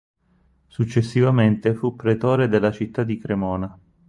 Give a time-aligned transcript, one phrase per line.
[0.65, 3.79] Successivamente fu pretore della città di Cremona.